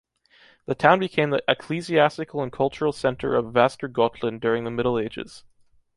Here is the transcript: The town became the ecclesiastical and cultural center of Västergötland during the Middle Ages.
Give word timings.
The 0.65 0.73
town 0.73 0.97
became 0.99 1.29
the 1.29 1.43
ecclesiastical 1.47 2.41
and 2.41 2.51
cultural 2.51 2.91
center 2.91 3.35
of 3.35 3.53
Västergötland 3.53 4.39
during 4.39 4.63
the 4.63 4.71
Middle 4.71 4.97
Ages. 4.97 5.43